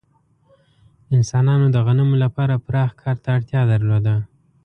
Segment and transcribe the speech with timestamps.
[1.15, 4.15] انسانانو د غنمو لپاره پراخ کار ته اړتیا درلوده.